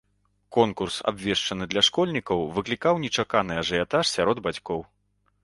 Конкурс, 0.55 0.95
абвешчаны 1.11 1.67
для 1.73 1.83
школьнікаў, 1.89 2.41
выклікаў 2.57 2.93
нечаканы 3.05 3.61
ажыятаж 3.67 4.03
сярод 4.15 4.37
бацькоў. 4.49 4.81